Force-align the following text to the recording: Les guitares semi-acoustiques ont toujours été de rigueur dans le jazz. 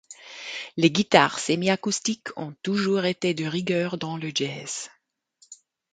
Les 0.77 0.89
guitares 0.89 1.37
semi-acoustiques 1.37 2.35
ont 2.35 2.55
toujours 2.63 3.05
été 3.05 3.35
de 3.35 3.45
rigueur 3.45 3.99
dans 3.99 4.17
le 4.17 4.31
jazz. 4.33 4.89